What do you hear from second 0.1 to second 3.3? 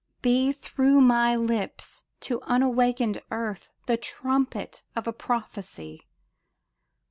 Be through my lips to unawakened